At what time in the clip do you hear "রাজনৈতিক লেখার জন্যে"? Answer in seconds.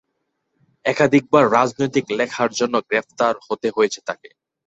1.51-2.79